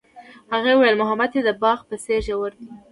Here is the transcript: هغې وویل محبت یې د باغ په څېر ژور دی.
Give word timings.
هغې 0.53 0.73
وویل 0.75 0.95
محبت 1.01 1.31
یې 1.35 1.41
د 1.45 1.49
باغ 1.61 1.79
په 1.89 1.95
څېر 2.03 2.19
ژور 2.27 2.51
دی. 2.59 2.67